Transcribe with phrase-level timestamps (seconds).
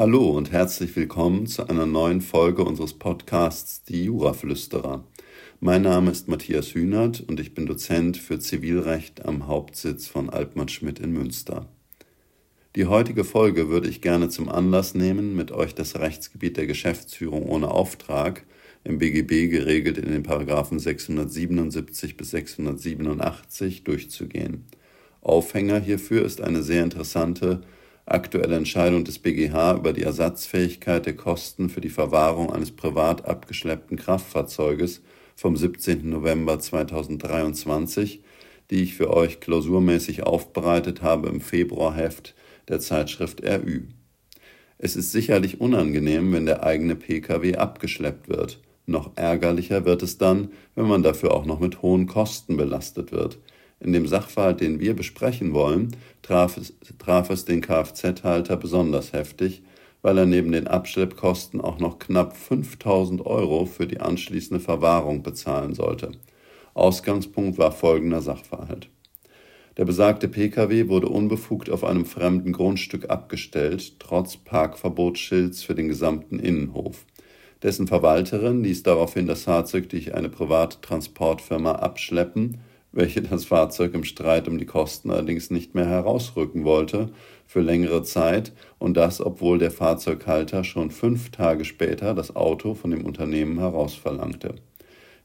[0.00, 5.02] Hallo und herzlich willkommen zu einer neuen Folge unseres Podcasts Die Juraflüsterer.
[5.58, 10.68] Mein Name ist Matthias Hühnert und ich bin Dozent für Zivilrecht am Hauptsitz von Altmann
[10.68, 11.66] Schmidt in Münster.
[12.76, 17.46] Die heutige Folge würde ich gerne zum Anlass nehmen, mit euch das Rechtsgebiet der Geschäftsführung
[17.46, 18.46] ohne Auftrag
[18.84, 24.64] im BGB geregelt in den Paragraphen 677 bis 687 durchzugehen.
[25.22, 27.62] Aufhänger hierfür ist eine sehr interessante
[28.12, 33.96] aktuelle Entscheidung des BGH über die Ersatzfähigkeit der Kosten für die Verwahrung eines privat abgeschleppten
[33.96, 35.02] Kraftfahrzeuges
[35.36, 36.08] vom 17.
[36.08, 38.22] November 2023,
[38.70, 42.34] die ich für euch klausurmäßig aufbereitet habe im Februarheft
[42.68, 43.82] der Zeitschrift RÜ.
[44.78, 48.60] Es ist sicherlich unangenehm, wenn der eigene Pkw abgeschleppt wird.
[48.86, 53.38] Noch ärgerlicher wird es dann, wenn man dafür auch noch mit hohen Kosten belastet wird.
[53.80, 59.62] In dem Sachverhalt, den wir besprechen wollen, traf es, traf es den Kfz-Halter besonders heftig,
[60.02, 65.74] weil er neben den Abschleppkosten auch noch knapp 5000 Euro für die anschließende Verwahrung bezahlen
[65.74, 66.12] sollte.
[66.74, 68.88] Ausgangspunkt war folgender Sachverhalt.
[69.76, 76.40] Der besagte Pkw wurde unbefugt auf einem fremden Grundstück abgestellt, trotz Parkverbotsschilds für den gesamten
[76.40, 77.06] Innenhof.
[77.62, 82.58] Dessen Verwalterin ließ daraufhin das Fahrzeug durch eine private Transportfirma abschleppen
[82.92, 87.10] welche das Fahrzeug im Streit um die Kosten allerdings nicht mehr herausrücken wollte
[87.46, 92.90] für längere Zeit und das, obwohl der Fahrzeughalter schon fünf Tage später das Auto von
[92.90, 94.54] dem Unternehmen herausverlangte.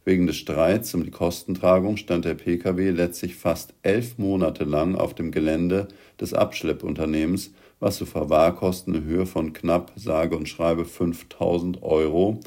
[0.06, 5.14] Wegen des Streits um die Kostentragung stand der Pkw letztlich fast elf Monate lang auf
[5.14, 5.88] dem Gelände
[6.20, 12.42] des Abschleppunternehmens, was zu Verwahrkosten in Höhe von knapp sage und schreibe 5000 Euro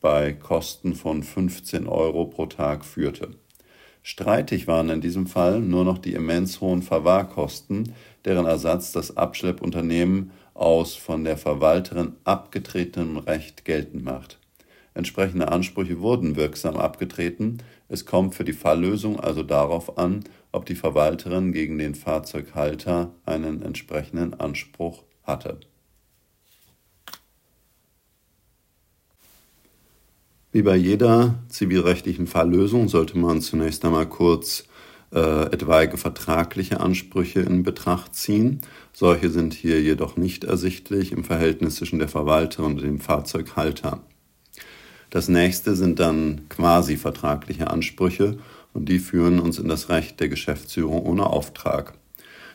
[0.00, 3.30] bei Kosten von 15 Euro pro Tag führte.
[4.08, 7.92] Streitig waren in diesem Fall nur noch die immens hohen Verwahrkosten,
[8.24, 14.38] deren Ersatz das Abschleppunternehmen aus von der Verwalterin abgetretenem Recht geltend macht.
[14.94, 17.58] Entsprechende Ansprüche wurden wirksam abgetreten.
[17.88, 23.60] Es kommt für die Falllösung also darauf an, ob die Verwalterin gegen den Fahrzeughalter einen
[23.60, 25.58] entsprechenden Anspruch hatte.
[30.56, 34.64] Wie bei jeder zivilrechtlichen Falllösung sollte man zunächst einmal kurz
[35.12, 35.18] äh,
[35.52, 38.62] etwaige vertragliche Ansprüche in Betracht ziehen.
[38.94, 44.00] Solche sind hier jedoch nicht ersichtlich im Verhältnis zwischen der Verwalterin und dem Fahrzeughalter.
[45.10, 48.38] Das nächste sind dann quasi vertragliche Ansprüche
[48.72, 51.98] und die führen uns in das Recht der Geschäftsführung ohne Auftrag.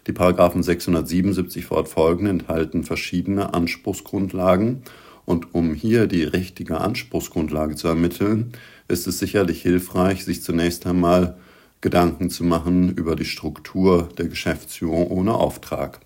[0.07, 4.81] Die Paragraphen 677 fortfolgende enthalten verschiedene Anspruchsgrundlagen
[5.25, 8.53] und um hier die richtige Anspruchsgrundlage zu ermitteln,
[8.87, 11.37] ist es sicherlich hilfreich, sich zunächst einmal
[11.81, 15.99] Gedanken zu machen über die Struktur der Geschäftsführung ohne Auftrag.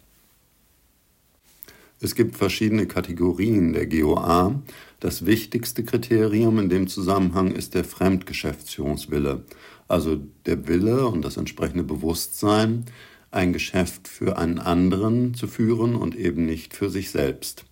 [2.01, 4.61] Es gibt verschiedene Kategorien der GOA.
[4.99, 9.43] Das wichtigste Kriterium in dem Zusammenhang ist der Fremdgeschäftsführungswille,
[9.87, 12.85] also der Wille und das entsprechende Bewusstsein,
[13.31, 17.65] ein Geschäft für einen anderen zu führen und eben nicht für sich selbst.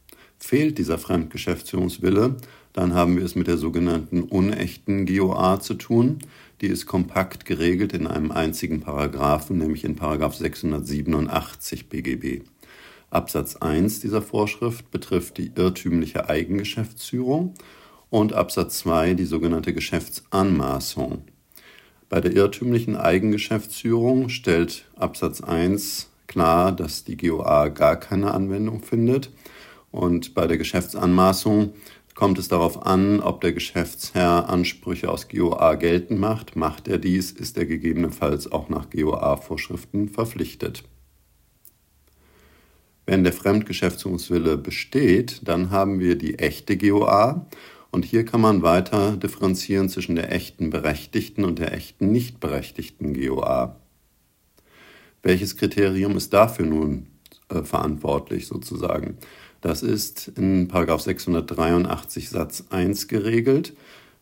[0.46, 2.36] Fehlt dieser Fremdgeschäftsführungswille,
[2.74, 6.20] dann haben wir es mit der sogenannten unechten GOA zu tun.
[6.60, 12.44] Die ist kompakt geregelt in einem einzigen Paragraphen, nämlich in Paragraph 687 BGB.
[13.10, 17.54] Absatz 1 dieser Vorschrift betrifft die irrtümliche Eigengeschäftsführung
[18.10, 21.24] und Absatz 2 die sogenannte Geschäftsanmaßung.
[22.10, 29.32] Bei der irrtümlichen Eigengeschäftsführung stellt Absatz 1 klar, dass die GOA gar keine Anwendung findet
[29.94, 31.76] und bei der Geschäftsanmaßung
[32.16, 36.56] kommt es darauf an, ob der Geschäftsherr Ansprüche aus GOA geltend macht.
[36.56, 40.84] Macht er dies, ist er gegebenenfalls auch nach GOA-Vorschriften verpflichtet.
[43.06, 47.46] Wenn der Fremdgeschäftsführungswille besteht, dann haben wir die echte GOA
[47.92, 53.14] und hier kann man weiter differenzieren zwischen der echten berechtigten und der echten nicht berechtigten
[53.14, 53.76] GOA.
[55.22, 57.08] Welches Kriterium ist dafür nun
[57.50, 59.20] äh, verantwortlich sozusagen?
[59.64, 63.74] Das ist in 683 Satz 1 geregelt.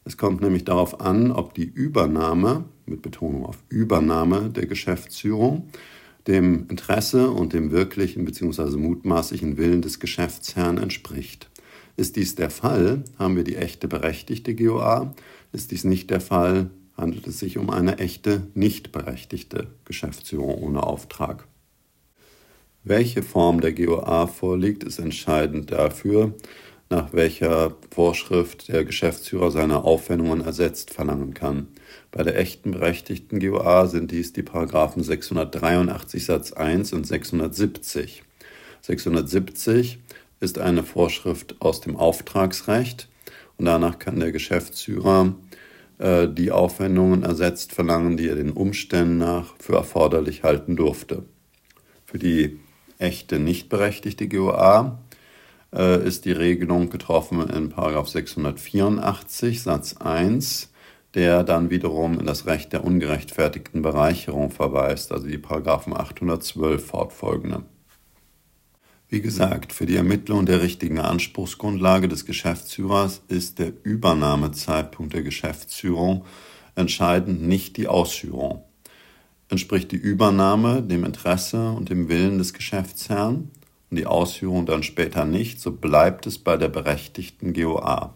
[0.06, 5.70] Es kommt nämlich darauf an, ob die Übernahme, mit Betonung auf Übernahme der Geschäftsführung,
[6.28, 8.78] dem Interesse und dem wirklichen bzw.
[8.78, 11.50] mutmaßlichen Willen des Geschäftsherrn entspricht.
[11.98, 15.16] Ist dies der Fall, haben wir die echte berechtigte GOA.
[15.54, 20.84] Ist dies nicht der Fall, handelt es sich um eine echte nicht berechtigte Geschäftsführung ohne
[20.84, 21.48] Auftrag.
[22.84, 26.34] Welche Form der GOA vorliegt, ist entscheidend dafür,
[26.90, 31.68] nach welcher Vorschrift der Geschäftsführer seine Aufwendungen ersetzt verlangen kann.
[32.10, 38.24] Bei der echten berechtigten GOA sind dies die Paragraphen 683 Satz 1 und 670.
[38.82, 40.00] 670
[40.40, 43.10] ist eine Vorschrift aus dem Auftragsrecht
[43.58, 45.36] und danach kann der Geschäftsführer
[46.00, 51.26] äh, die Aufwendungen ersetzt verlangen, die er den Umständen nach für erforderlich halten durfte.
[52.06, 52.60] Für die
[53.02, 55.00] echte nicht berechtigte GOA
[55.74, 60.72] äh, ist die Regelung getroffen in 684 Satz 1
[61.14, 67.64] der dann wiederum in das Recht der ungerechtfertigten Bereicherung verweist, also die Paragraphen 812 fortfolgende.
[69.10, 76.24] Wie gesagt, für die Ermittlung der richtigen Anspruchsgrundlage des Geschäftsführers ist der Übernahmezeitpunkt der Geschäftsführung
[76.76, 78.64] entscheidend nicht die Ausführung.
[79.52, 83.50] Entspricht die Übernahme dem Interesse und dem Willen des Geschäftsherrn
[83.90, 88.16] und die Ausführung dann später nicht, so bleibt es bei der berechtigten GOA.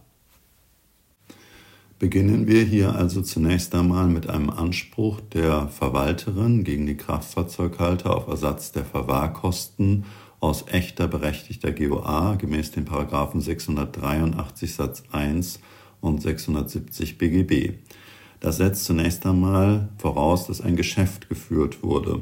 [2.00, 8.28] Beginnen wir hier also zunächst einmal mit einem Anspruch der Verwalterin gegen die Kraftfahrzeughalter auf
[8.28, 10.06] Ersatz der Verwahrkosten
[10.40, 15.60] aus echter berechtigter GOA gemäß den Paragraphen 683 Satz 1
[16.00, 17.74] und 670 BGB.
[18.40, 22.22] Das setzt zunächst einmal voraus, dass ein Geschäft geführt wurde.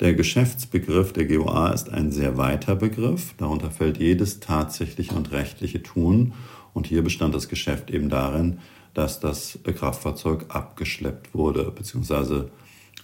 [0.00, 3.34] Der Geschäftsbegriff der GOA ist ein sehr weiter Begriff.
[3.38, 6.32] Darunter fällt jedes tatsächliche und rechtliche Tun.
[6.72, 8.58] Und hier bestand das Geschäft eben darin,
[8.92, 12.50] dass das Kraftfahrzeug abgeschleppt wurde, beziehungsweise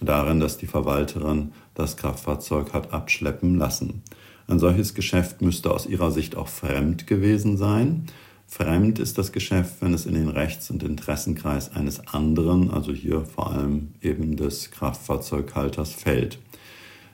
[0.01, 4.03] darin, dass die Verwalterin das Kraftfahrzeug hat abschleppen lassen.
[4.47, 8.07] Ein solches Geschäft müsste aus ihrer Sicht auch fremd gewesen sein.
[8.53, 13.23] Fremd ist das Geschäft, wenn es in den Rechts- und Interessenkreis eines anderen, also hier
[13.23, 16.37] vor allem eben des Kraftfahrzeughalters, fällt.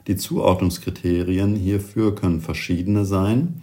[0.07, 3.61] Die Zuordnungskriterien hierfür können verschiedene sein.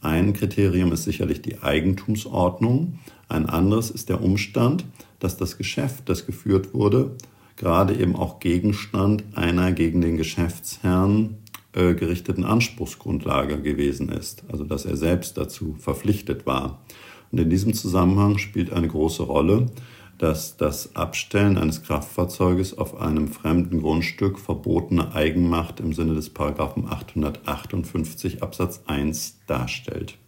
[0.00, 2.98] Ein Kriterium ist sicherlich die Eigentumsordnung.
[3.28, 4.86] Ein anderes ist der Umstand,
[5.18, 7.14] dass das Geschäft, das geführt wurde,
[7.56, 11.41] gerade eben auch Gegenstand einer gegen den Geschäftsherrn
[11.74, 16.82] äh, gerichteten Anspruchsgrundlage gewesen ist, also dass er selbst dazu verpflichtet war.
[17.30, 19.70] Und in diesem Zusammenhang spielt eine große Rolle,
[20.18, 26.86] dass das Abstellen eines Kraftfahrzeuges auf einem fremden Grundstück verbotene Eigenmacht im Sinne des Paragraphen
[26.86, 30.18] 858 Absatz 1 darstellt.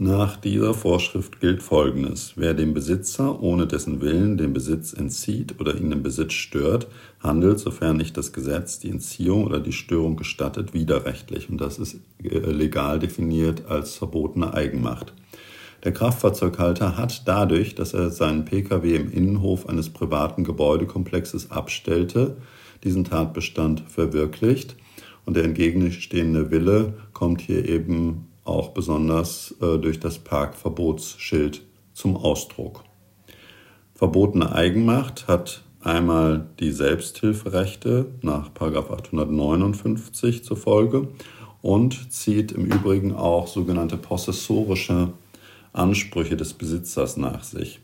[0.00, 2.34] Nach dieser Vorschrift gilt Folgendes.
[2.36, 6.86] Wer dem Besitzer ohne dessen Willen den Besitz entzieht oder ihn im Besitz stört,
[7.18, 11.50] handelt, sofern nicht das Gesetz die Entziehung oder die Störung gestattet, widerrechtlich.
[11.50, 15.12] Und das ist äh, legal definiert als verbotene Eigenmacht.
[15.82, 22.36] Der Kraftfahrzeughalter hat dadurch, dass er seinen Pkw im Innenhof eines privaten Gebäudekomplexes abstellte,
[22.84, 24.76] diesen Tatbestand verwirklicht.
[25.24, 31.62] Und der entgegenstehende Wille kommt hier eben auch besonders äh, durch das Parkverbotsschild
[31.92, 32.84] zum Ausdruck.
[33.94, 41.08] Verbotene Eigenmacht hat einmal die Selbsthilferechte nach 859 zur Folge
[41.62, 45.12] und zieht im Übrigen auch sogenannte possessorische
[45.72, 47.80] Ansprüche des Besitzers nach sich.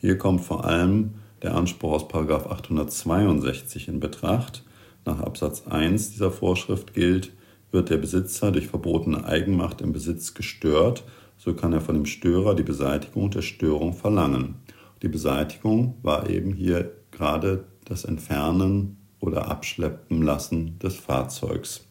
[0.00, 4.64] Hier kommt vor allem der Anspruch aus 862 in Betracht.
[5.04, 7.32] Nach Absatz 1 dieser Vorschrift gilt,
[7.70, 11.04] wird der Besitzer durch verbotene Eigenmacht im Besitz gestört,
[11.36, 14.56] so kann er von dem Störer die Beseitigung der Störung verlangen.
[15.02, 21.84] Die Beseitigung war eben hier gerade das Entfernen oder Abschleppen lassen des Fahrzeugs.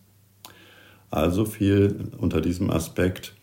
[1.09, 3.33] Also fiel unter diesem Aspekt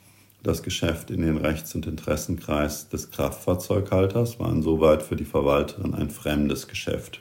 [0.43, 6.11] das Geschäft in den Rechts- und Interessenkreis des Kraftfahrzeughalters, war insoweit für die Verwalterin ein
[6.11, 7.21] fremdes Geschäft.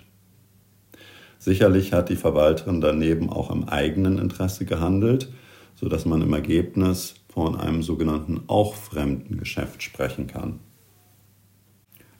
[1.43, 5.27] Sicherlich hat die Verwalterin daneben auch im eigenen Interesse gehandelt,
[5.75, 10.61] sodass man im Ergebnis von einem sogenannten auch fremden Geschäft sprechen kann.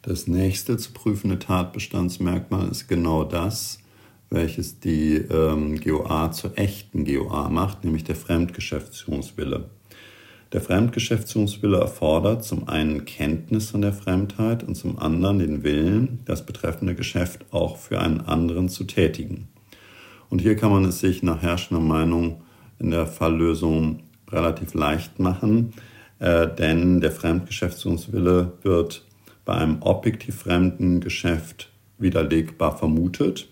[0.01, 3.79] Das nächste zu prüfende Tatbestandsmerkmal ist genau das,
[4.29, 9.69] welches die ähm, GOA zur echten GOA macht, nämlich der Fremdgeschäftsführungswille.
[10.53, 16.45] Der Fremdgeschäftsführungswille erfordert zum einen Kenntnis von der Fremdheit und zum anderen den Willen, das
[16.45, 19.47] betreffende Geschäft auch für einen anderen zu tätigen.
[20.29, 22.43] Und hier kann man es sich nach herrschender Meinung
[22.77, 25.73] in der Falllösung relativ leicht machen,
[26.19, 29.05] äh, denn der Fremdgeschäftsführungswille wird
[29.45, 33.47] bei einem objektiv fremden Geschäft widerlegbar vermutet.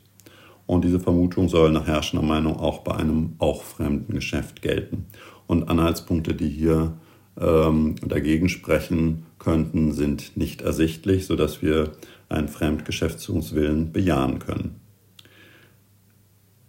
[0.68, 5.08] Und diese Vermutung soll nach herrschender Meinung auch bei einem auch fremden Geschäft gelten.
[5.52, 6.94] Und Anhaltspunkte, die hier
[7.38, 11.92] ähm, dagegen sprechen könnten, sind nicht ersichtlich, sodass wir
[12.30, 14.80] einen Fremdgeschäftsführungswillen bejahen können.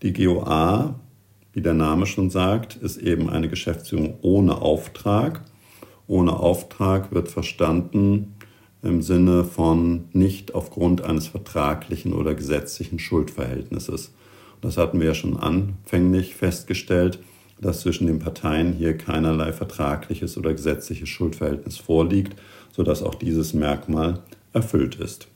[0.02, 0.98] Die GOA,
[1.52, 5.44] wie der Name schon sagt, ist eben eine Geschäftsführung ohne Auftrag.
[6.08, 8.34] Ohne Auftrag wird verstanden
[8.82, 14.12] im Sinne von nicht aufgrund eines vertraglichen oder gesetzlichen Schuldverhältnisses.
[14.60, 17.20] Das hatten wir ja schon anfänglich festgestellt
[17.62, 22.36] dass zwischen den Parteien hier keinerlei vertragliches oder gesetzliches Schuldverhältnis vorliegt,
[22.72, 24.20] sodass auch dieses Merkmal
[24.52, 25.28] erfüllt ist.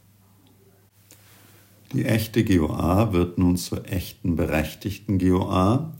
[1.92, 5.92] Die echte GOA wird nun zur echten berechtigten GOA,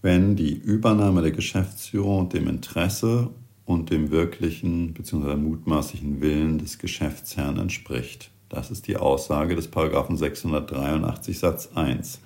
[0.00, 3.28] wenn die Übernahme der Geschäftsführung dem Interesse
[3.66, 5.36] und dem wirklichen bzw.
[5.36, 8.30] mutmaßlichen Willen des Geschäftsherrn entspricht.
[8.48, 12.20] Das ist die Aussage des Paragraphen 683 Satz 1.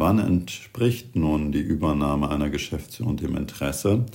[0.00, 4.06] Wann entspricht nun die Übernahme einer Geschäftsführung dem Interesse?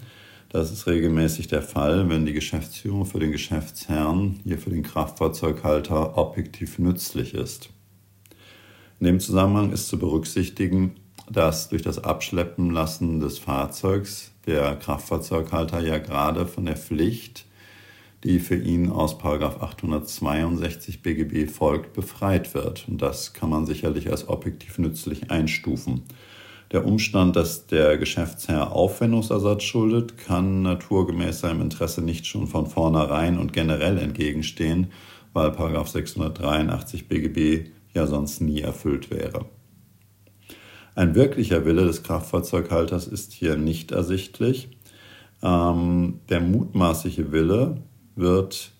[0.49, 6.17] Das ist regelmäßig der Fall, wenn die Geschäftsführung für den Geschäftsherrn, hier für den Kraftfahrzeughalter,
[6.17, 7.69] objektiv nützlich ist.
[8.99, 10.95] In dem Zusammenhang ist zu berücksichtigen,
[11.29, 17.45] dass durch das Abschleppen lassen des Fahrzeugs der Kraftfahrzeughalter ja gerade von der Pflicht,
[18.25, 22.85] die für ihn aus 862 BGB folgt, befreit wird.
[22.87, 26.01] Und das kann man sicherlich als objektiv nützlich einstufen.
[26.71, 33.37] Der Umstand, dass der Geschäftsherr Aufwendungsersatz schuldet, kann naturgemäß seinem Interesse nicht schon von vornherein
[33.37, 34.87] und generell entgegenstehen,
[35.33, 39.45] weil 683 BGB ja sonst nie erfüllt wäre.
[40.95, 44.69] Ein wirklicher Wille des Kraftfahrzeughalters ist hier nicht ersichtlich.
[45.43, 47.83] Ähm, der mutmaßliche Wille
[48.15, 48.71] wird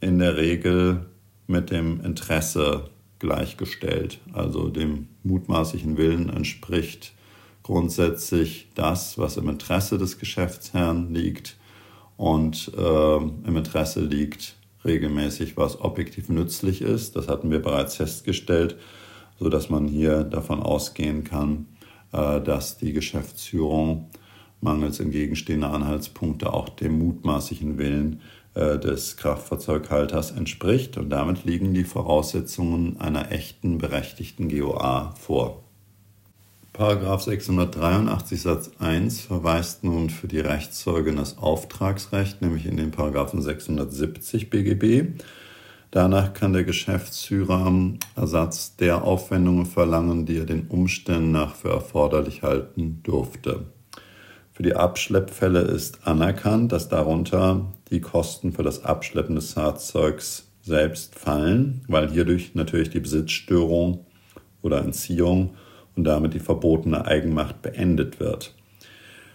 [0.00, 1.06] in der Regel
[1.46, 4.20] mit dem Interesse gleichgestellt.
[4.32, 7.12] Also dem mutmaßlichen Willen entspricht
[7.62, 11.56] grundsätzlich das, was im Interesse des Geschäftsherrn liegt
[12.16, 17.16] und äh, im Interesse liegt regelmäßig, was objektiv nützlich ist.
[17.16, 18.76] Das hatten wir bereits festgestellt
[19.38, 21.66] so dass man hier davon ausgehen kann,
[22.12, 24.10] äh, dass die Geschäftsführung
[24.60, 28.20] mangels entgegenstehender Anhaltspunkte auch dem mutmaßlichen Willen
[28.54, 35.64] des Kraftfahrzeughalters entspricht und damit liegen die Voraussetzungen einer echten berechtigten GOA vor.
[36.72, 42.90] Paragraph 683 Satz 1 verweist nun für die Rechtszeuge in das Auftragsrecht, nämlich in den
[42.90, 45.20] Paragraphen 670 BGB.
[45.92, 47.72] Danach kann der Geschäftsführer
[48.16, 53.66] Ersatz der Aufwendungen verlangen, die er den Umständen nach für erforderlich halten durfte.
[54.50, 61.14] Für die Abschleppfälle ist anerkannt, dass darunter die Kosten für das Abschleppen des Fahrzeugs selbst
[61.14, 64.06] fallen, weil hierdurch natürlich die Besitzstörung
[64.62, 65.54] oder Entziehung
[65.94, 68.54] und damit die verbotene Eigenmacht beendet wird.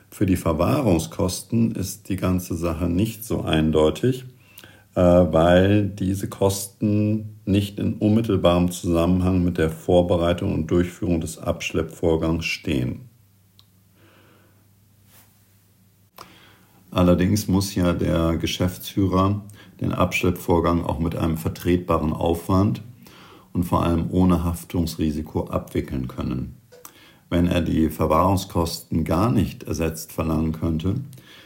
[0.10, 4.26] Für die Verwahrungskosten ist die ganze Sache nicht so eindeutig.
[4.96, 12.46] Äh, weil diese Kosten nicht in unmittelbarem Zusammenhang mit der Vorbereitung und Durchführung des Abschleppvorgangs
[12.46, 13.09] stehen.
[16.92, 19.44] Allerdings muss ja der Geschäftsführer
[19.80, 22.82] den Abschleppvorgang auch mit einem vertretbaren Aufwand
[23.54, 26.58] und vor allem ohne Haftungsrisiko abwickeln können.
[27.30, 30.96] Wenn er die Verwahrungskosten gar nicht ersetzt verlangen könnte,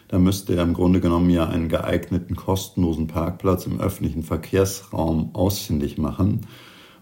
[0.08, 5.98] da müsste er im Grunde genommen ja einen geeigneten kostenlosen Parkplatz im öffentlichen Verkehrsraum ausfindig
[5.98, 6.42] machen,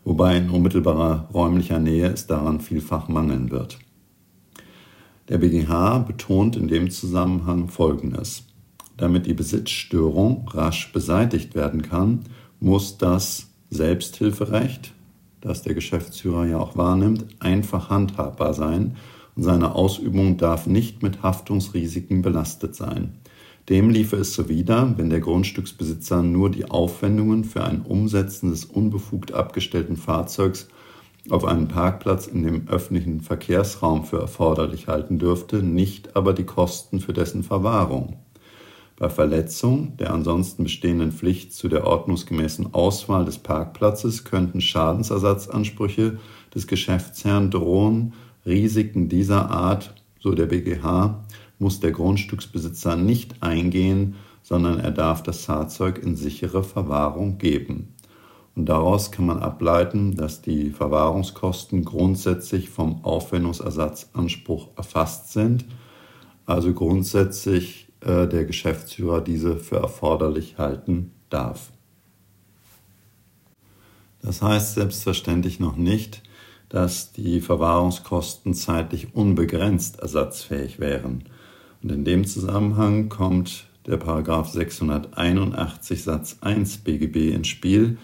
[0.03, 3.77] wobei in unmittelbarer räumlicher Nähe es daran vielfach mangeln wird.
[5.30, 8.44] Der BGH betont in dem Zusammenhang Folgendes.
[8.98, 12.22] Damit die Besitzstörung rasch beseitigt werden kann,
[12.60, 14.94] muss das Selbsthilferecht,
[15.40, 18.98] das der Geschäftsführer ja auch wahrnimmt, einfach handhabbar sein
[19.36, 23.13] und seine Ausübung darf nicht mit Haftungsrisiken belastet sein.
[23.70, 29.34] Dem liefe es zuwider, wenn der Grundstücksbesitzer nur die Aufwendungen für ein Umsetzen des unbefugt
[29.34, 30.68] abgestellten Fahrzeugs
[31.30, 37.00] auf einen Parkplatz in dem öffentlichen Verkehrsraum für erforderlich halten dürfte, nicht aber die Kosten
[37.00, 38.18] für dessen Verwahrung.
[38.98, 46.20] Bei Verletzung der ansonsten bestehenden Pflicht zu der ordnungsgemäßen Auswahl des Parkplatzes könnten Schadensersatzansprüche
[46.54, 48.13] des Geschäftsherrn drohen,
[48.46, 51.24] Risiken dieser Art, so der BGH,
[51.58, 57.96] muss der Grundstücksbesitzer nicht eingehen, sondern er darf das Fahrzeug in sichere Verwahrung geben.
[58.55, 65.65] Und daraus kann man ableiten, dass die Verwahrungskosten grundsätzlich vom Aufwendungsersatzanspruch erfasst sind,
[66.46, 71.72] also grundsätzlich äh, der Geschäftsführer diese für erforderlich halten darf.
[74.22, 76.22] Das heißt selbstverständlich noch nicht,
[76.70, 81.24] dass die Verwahrungskosten zeitlich unbegrenzt ersatzfähig wären.
[81.81, 87.98] Und in dem Zusammenhang kommt der Paragraph 681 Satz 1 BGB ins Spiel,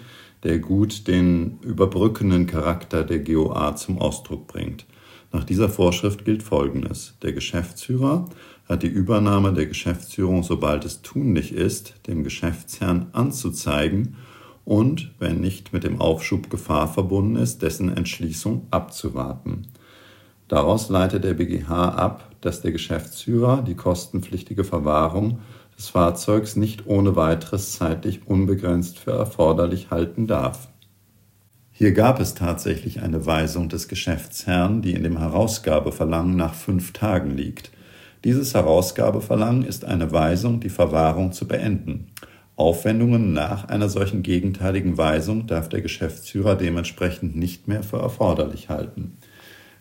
[0.47, 4.85] der gut den überbrückenden Charakter der GOA zum Ausdruck bringt.
[5.33, 7.15] Nach dieser Vorschrift gilt Folgendes.
[7.21, 8.29] Der Geschäftsführer
[8.65, 14.15] hat die Übernahme der Geschäftsführung, sobald es tunlich ist, dem Geschäftsherrn anzuzeigen
[14.63, 19.67] und, wenn nicht mit dem Aufschub Gefahr verbunden ist, dessen Entschließung abzuwarten.
[20.47, 25.39] Daraus leitet der BGH ab, dass der Geschäftsführer die kostenpflichtige Verwahrung
[25.77, 30.69] des Fahrzeugs nicht ohne weiteres zeitlich unbegrenzt für erforderlich halten darf.
[31.71, 37.37] Hier gab es tatsächlich eine Weisung des Geschäftsherrn, die in dem Herausgabeverlangen nach fünf Tagen
[37.37, 37.69] liegt.
[38.23, 42.07] Dieses Herausgabeverlangen ist eine Weisung, die Verwahrung zu beenden.
[42.55, 49.19] Aufwendungen nach einer solchen gegenteiligen Weisung darf der Geschäftsführer dementsprechend nicht mehr für erforderlich halten.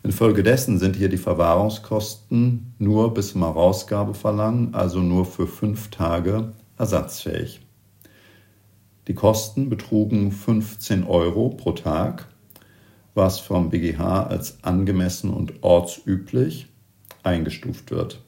[0.06, 7.60] Infolgedessen sind hier die Verwahrungskosten nur bis zum Herausgabeverlangen, also nur für fünf Tage, ersatzfähig.
[9.08, 12.28] Die Kosten betrugen 15 Euro pro Tag,
[13.14, 16.68] was vom BGH als angemessen und ortsüblich
[17.24, 18.22] eingestuft wird.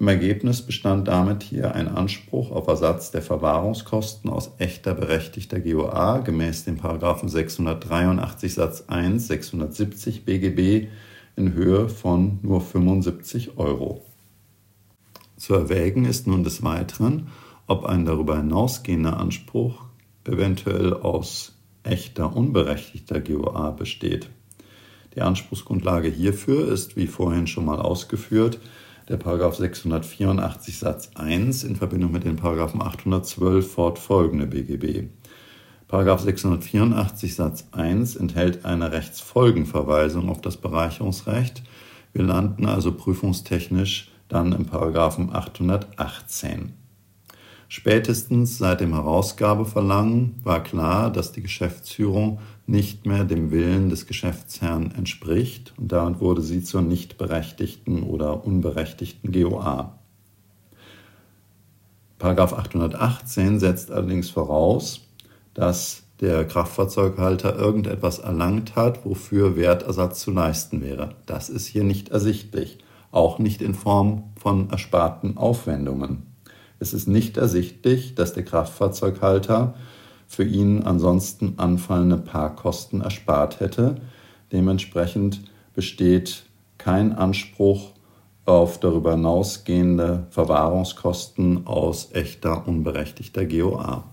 [0.00, 6.20] Im Ergebnis bestand damit hier ein Anspruch auf Ersatz der Verwahrungskosten aus echter berechtigter GOA
[6.20, 10.88] gemäß den Paragraphen 683 Satz 1, 670 BGB
[11.36, 14.02] in Höhe von nur 75 Euro.
[15.36, 17.28] Zu erwägen ist nun des Weiteren,
[17.66, 19.84] ob ein darüber hinausgehender Anspruch
[20.24, 24.30] eventuell aus echter unberechtigter GOA besteht.
[25.14, 28.60] Die Anspruchsgrundlage hierfür ist, wie vorhin schon mal ausgeführt,
[29.10, 35.08] der Paragraph 684 Satz 1 in Verbindung mit den Paragraphen 812 fortfolgende BGB.
[35.88, 41.64] Paragraph 684 Satz 1 enthält eine Rechtsfolgenverweisung auf das Bereicherungsrecht.
[42.12, 46.72] Wir landen also prüfungstechnisch dann im Paragraphen 818.
[47.66, 52.38] Spätestens seit dem Herausgabeverlangen war klar, dass die Geschäftsführung
[52.70, 58.46] nicht mehr dem Willen des Geschäftsherrn entspricht und damit wurde sie zur nicht berechtigten oder
[58.46, 59.98] unberechtigten GOA.
[62.18, 65.00] Paragraph 818 setzt allerdings voraus,
[65.54, 71.16] dass der Kraftfahrzeughalter irgendetwas erlangt hat, wofür Wertersatz zu leisten wäre.
[71.26, 72.78] Das ist hier nicht ersichtlich,
[73.10, 76.26] auch nicht in Form von ersparten Aufwendungen.
[76.78, 79.74] Es ist nicht ersichtlich, dass der Kraftfahrzeughalter
[80.30, 83.96] für ihn ansonsten anfallende Parkkosten erspart hätte.
[84.52, 85.42] Dementsprechend
[85.74, 86.44] besteht
[86.78, 87.90] kein Anspruch
[88.44, 94.04] auf darüber hinausgehende Verwahrungskosten aus echter unberechtigter GOA.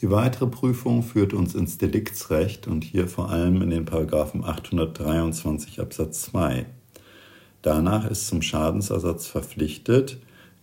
[0.00, 5.80] Die weitere Prüfung führt uns ins Deliktsrecht und hier vor allem in den Paragraphen 823
[5.80, 6.64] Absatz 2.
[7.62, 10.18] Danach ist zum Schadensersatz verpflichtet,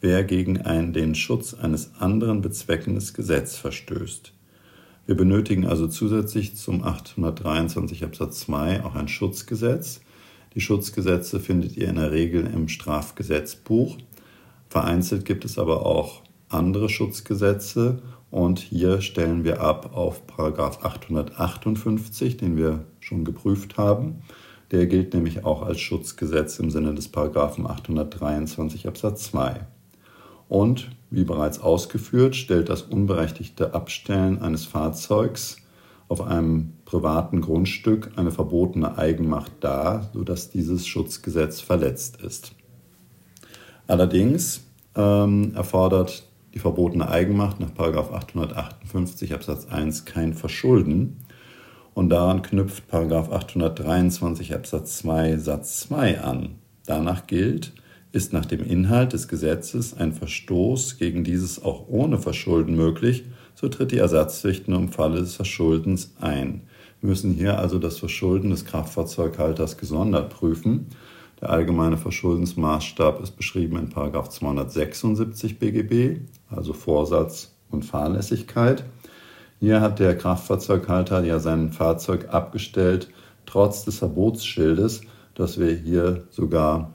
[0.06, 4.34] wer gegen ein den Schutz eines anderen bezweckendes Gesetz verstößt.
[5.08, 10.02] Wir benötigen also zusätzlich zum 823 Absatz 2 auch ein Schutzgesetz.
[10.54, 13.98] Die Schutzgesetze findet ihr in der Regel im Strafgesetzbuch.
[14.70, 22.38] Vereinzelt gibt es aber auch andere Schutzgesetze und hier stellen wir ab auf Paragraph 858,
[22.38, 24.22] den wir schon geprüft haben.
[24.70, 29.66] Der gilt nämlich auch als Schutzgesetz im Sinne des Paragraphen 823 Absatz 2.
[30.48, 35.58] Und, wie bereits ausgeführt, stellt das unberechtigte Abstellen eines Fahrzeugs
[36.08, 42.54] auf einem privaten Grundstück eine verbotene Eigenmacht dar, sodass dieses Schutzgesetz verletzt ist.
[43.88, 44.62] Allerdings
[44.96, 51.18] ähm, erfordert die verbotene Eigenmacht nach 858 Absatz 1 kein Verschulden
[51.94, 56.56] und daran knüpft 823 Absatz 2 Satz 2 an.
[56.86, 57.74] Danach gilt,
[58.16, 63.26] ist nach dem Inhalt des Gesetzes ein Verstoß gegen dieses auch ohne Verschulden möglich,
[63.56, 66.62] so tritt die Ersatzpflicht nur im Falle des Verschuldens ein.
[67.02, 70.88] Wir müssen hier also das Verschulden des Kraftfahrzeughalters gesondert prüfen.
[71.42, 78.86] Der allgemeine Verschuldensmaßstab ist beschrieben in 276 BGB, also Vorsatz und Fahrlässigkeit.
[79.60, 83.10] Hier hat der Kraftfahrzeughalter ja sein Fahrzeug abgestellt,
[83.46, 85.02] trotz des Verbotsschildes,
[85.34, 86.95] das wir hier sogar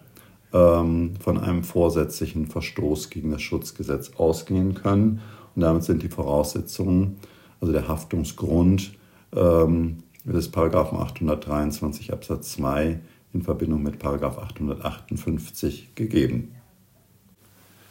[0.52, 5.20] ähm, von einem vorsätzlichen Verstoß gegen das Schutzgesetz ausgehen können.
[5.54, 7.16] Und damit sind die Voraussetzungen,
[7.60, 8.92] also der Haftungsgrund
[9.34, 13.00] ähm, des Paragraphen 823 Absatz 2
[13.32, 16.52] in Verbindung mit Paragraph 858 gegeben.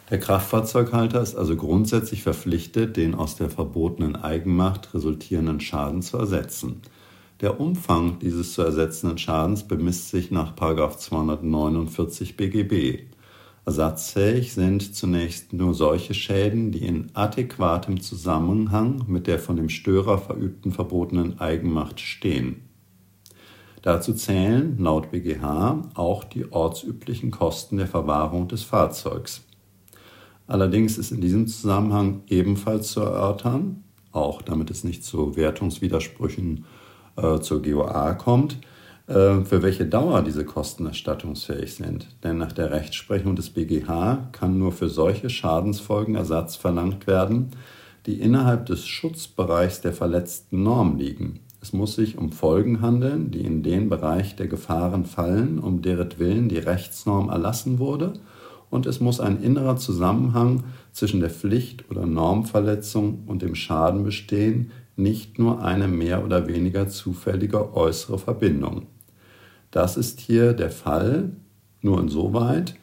[0.10, 6.82] Der Kraftfahrzeughalter ist also grundsätzlich verpflichtet, den aus der verbotenen Eigenmacht resultierenden Schaden zu ersetzen.
[7.42, 13.04] Der Umfang dieses zu ersetzenden Schadens bemisst sich nach 249 BGB.
[13.66, 20.18] Ersatzfähig sind zunächst nur solche Schäden, die in adäquatem Zusammenhang mit der von dem Störer
[20.18, 22.66] verübten verbotenen Eigenmacht stehen.
[23.84, 29.46] Dazu zählen laut BGH auch die ortsüblichen Kosten der Verwahrung des Fahrzeugs.
[30.46, 36.66] Allerdings ist in diesem Zusammenhang ebenfalls zu erörtern, auch damit es nicht zu Wertungswidersprüchen
[37.24, 38.58] äh, zur GOA kommt,
[39.08, 42.08] äh, für welche Dauer diese Kosten erstattungsfähig sind.
[42.24, 47.52] Denn nach der Rechtsprechung des BGH kann nur für solche Schadensfolgen Ersatz verlangt werden,
[48.06, 51.40] die innerhalb des Schutzbereichs der verletzten Norm liegen.
[51.62, 56.18] Es muss sich um Folgen handeln, die in den Bereich der Gefahren fallen, um deren
[56.18, 58.14] Willen die Rechtsnorm erlassen wurde,
[58.70, 64.72] und es muss ein innerer Zusammenhang zwischen der Pflicht- oder Normverletzung und dem Schaden bestehen,
[65.00, 68.88] nicht nur eine mehr oder weniger zufällige äußere Verbindung.
[69.72, 71.32] Das ist hier der Fall,
[71.82, 72.76] nur insoweit,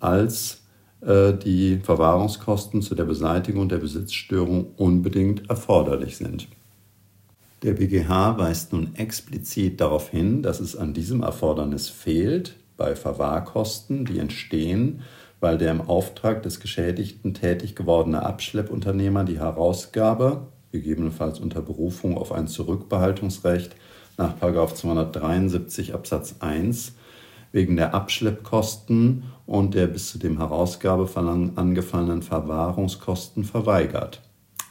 [0.00, 0.62] als
[1.00, 6.48] äh, die Verwahrungskosten zu der Beseitigung der Besitzstörung unbedingt erforderlich sind.
[7.62, 14.06] Der BGH weist nun explizit darauf hin, dass es an diesem Erfordernis fehlt bei Verwahrkosten,
[14.06, 15.02] die entstehen,
[15.40, 22.32] weil der im Auftrag des Geschädigten tätig gewordene Abschleppunternehmer die Herausgabe, gegebenenfalls unter Berufung auf
[22.32, 23.76] ein Zurückbehaltungsrecht
[24.16, 26.92] nach 273 Absatz 1,
[27.52, 34.22] wegen der Abschleppkosten und der bis zu dem Herausgabeverlangen angefallenen Verwahrungskosten verweigert.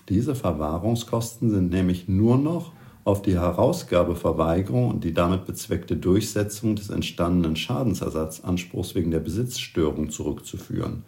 [0.07, 2.71] Diese Verwahrungskosten sind nämlich nur noch
[3.03, 11.03] auf die Herausgabeverweigerung und die damit bezweckte Durchsetzung des entstandenen Schadensersatzanspruchs wegen der Besitzstörung zurückzuführen.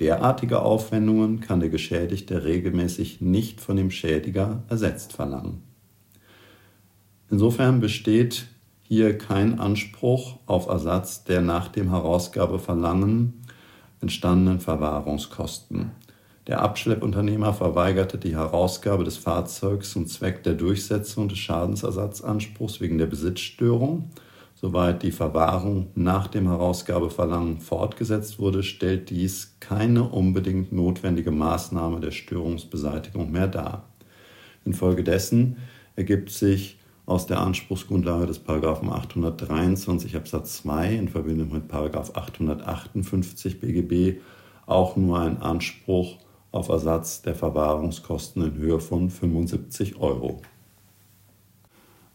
[0.00, 5.62] Derartige Aufwendungen kann der Geschädigte regelmäßig nicht von dem Schädiger ersetzt verlangen.
[7.30, 8.46] Insofern besteht
[8.82, 13.44] hier kein Anspruch auf Ersatz der nach dem Herausgabeverlangen
[14.00, 15.92] entstandenen Verwahrungskosten.
[16.46, 23.06] Der Abschleppunternehmer verweigerte die Herausgabe des Fahrzeugs zum Zweck der Durchsetzung des Schadensersatzanspruchs wegen der
[23.06, 24.10] Besitzstörung.
[24.64, 32.12] Soweit die Verwahrung nach dem Herausgabeverlangen fortgesetzt wurde, stellt dies keine unbedingt notwendige Maßnahme der
[32.12, 33.90] Störungsbeseitigung mehr dar.
[34.64, 35.58] Infolgedessen
[35.96, 44.18] ergibt sich aus der Anspruchsgrundlage des 823 Absatz 2 in Verbindung mit 858 BGB
[44.64, 46.16] auch nur ein Anspruch
[46.52, 50.40] auf Ersatz der Verwahrungskosten in Höhe von 75 Euro.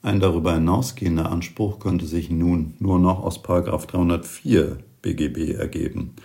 [0.01, 6.15] Ein darüber hinausgehender Anspruch könnte sich nun nur noch aus 304 BGB ergeben.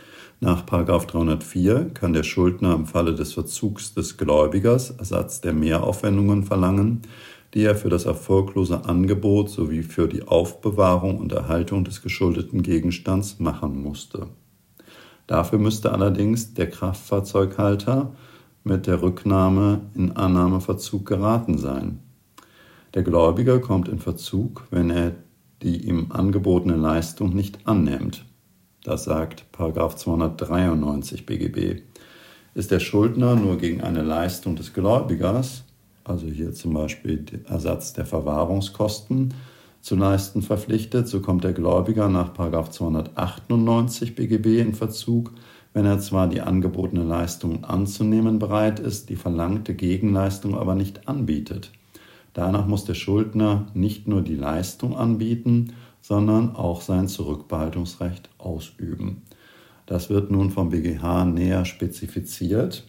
[0.41, 7.03] Nach 304 kann der Schuldner im Falle des Verzugs des Gläubigers Ersatz der Mehraufwendungen verlangen,
[7.55, 13.41] die er für das erfolglose Angebot sowie für die Aufbewahrung und Erhaltung des geschuldeten Gegenstands
[13.41, 14.29] machen musste.
[15.27, 18.15] Dafür müsste allerdings der Kraftfahrzeughalter
[18.63, 22.04] mit der Rücknahme in Annahmeverzug geraten sein.
[22.95, 25.17] Der Gläubiger kommt in Verzug, wenn er
[25.63, 28.25] die ihm angebotene Leistung nicht annimmt.
[28.85, 31.83] Das sagt 293 BGB.
[32.55, 35.65] Ist der Schuldner nur gegen eine Leistung des Gläubigers,
[36.05, 39.35] also hier zum Beispiel der Ersatz der Verwahrungskosten,
[39.81, 45.33] zu leisten verpflichtet, so kommt der Gläubiger nach 298 BGB in Verzug,
[45.73, 51.73] wenn er zwar die angebotene Leistung anzunehmen bereit ist, die verlangte Gegenleistung aber nicht anbietet.
[52.35, 59.23] Danach muss der Schuldner nicht nur die Leistung anbieten, sondern auch sein Zurückbehaltungsrecht ausüben.
[59.87, 62.85] Das wird nun vom BGH näher spezifiziert.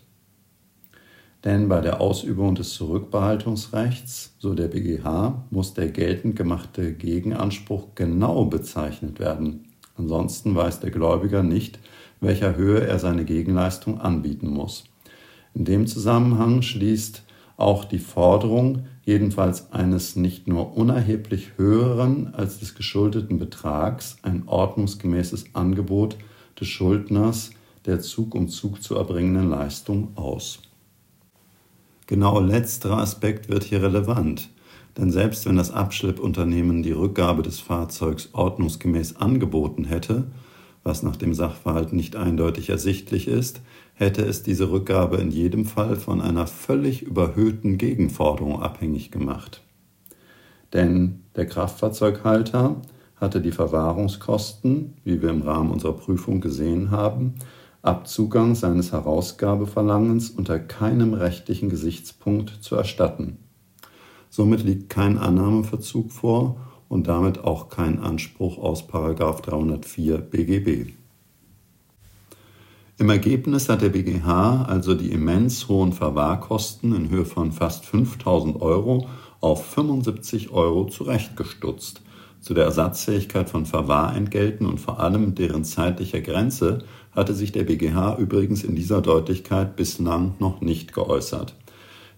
[1.43, 8.45] Denn bei der Ausübung des Zurückbehaltungsrechts, so der BGH, muss der geltend gemachte Gegenanspruch genau
[8.45, 9.67] bezeichnet werden.
[9.95, 11.79] Ansonsten weiß der Gläubiger nicht,
[12.19, 14.85] welcher Höhe er seine Gegenleistung anbieten muss.
[15.53, 17.23] In dem Zusammenhang schließt
[17.57, 25.45] auch die Forderung jedenfalls eines nicht nur unerheblich höheren als des geschuldeten Betrags ein ordnungsgemäßes
[25.53, 26.17] Angebot
[26.59, 27.51] des Schuldners
[27.85, 30.59] der Zug um Zug zu erbringenden Leistung aus.
[32.07, 34.49] Genau letzterer Aspekt wird hier relevant,
[34.97, 40.25] denn selbst wenn das Abschleppunternehmen die Rückgabe des Fahrzeugs ordnungsgemäß angeboten hätte,
[40.85, 43.59] was nach dem Sachverhalt nicht eindeutig ersichtlich ist,
[43.95, 49.63] hätte es diese Rückgabe in jedem Fall von einer völlig überhöhten Gegenforderung abhängig gemacht.
[50.73, 52.81] Denn der Kraftfahrzeughalter
[53.15, 57.33] hatte die Verwahrungskosten, wie wir im Rahmen unserer Prüfung gesehen haben,
[57.81, 63.37] Abzugang seines Herausgabeverlangens unter keinem rechtlichen Gesichtspunkt zu erstatten.
[64.29, 66.57] Somit liegt kein Annahmeverzug vor
[66.95, 70.93] und damit auch kein Anspruch aus 304 BGB.
[72.97, 78.61] Im Ergebnis hat der BGH also die immens hohen Verwahrkosten in Höhe von fast 5000
[78.61, 79.09] Euro
[79.41, 82.01] auf 75 Euro zurechtgestutzt.
[82.39, 88.15] Zu der Ersatzfähigkeit von Verwahrentgelten und vor allem deren zeitlicher Grenze hatte sich der BGH
[88.17, 91.55] übrigens in dieser Deutlichkeit bislang noch nicht geäußert.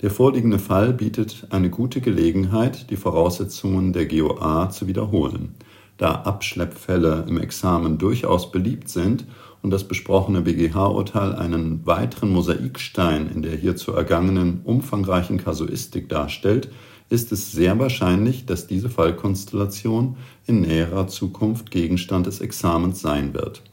[0.02, 5.56] Der vorliegende Fall bietet eine gute Gelegenheit, die Voraussetzungen der GOA zu wiederholen.
[5.98, 9.26] Da Abschleppfälle im Examen durchaus beliebt sind
[9.64, 16.70] und das besprochene BGH-Urteil einen weiteren Mosaikstein in der hierzu ergangenen umfangreichen Kasuistik darstellt,
[17.10, 23.64] ist es sehr wahrscheinlich, dass diese Fallkonstellation in näherer Zukunft Gegenstand des Examens sein wird.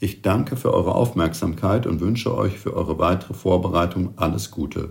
[0.00, 4.90] Ich danke für eure Aufmerksamkeit und wünsche euch für eure weitere Vorbereitung alles Gute.